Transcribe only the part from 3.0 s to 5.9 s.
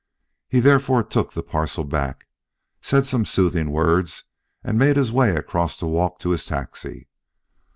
some soothing words and made his way across the